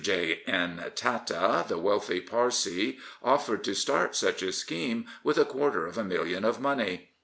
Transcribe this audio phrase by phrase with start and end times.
[0.03, 0.41] J.
[0.47, 0.83] N.
[0.95, 6.03] Tata, the wealthy Parsee, offered to start such a scheme with a quarter of a
[6.03, 7.09] million of money.